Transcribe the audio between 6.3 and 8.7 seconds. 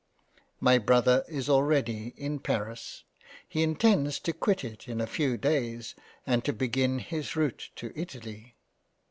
to begin his route to Italy.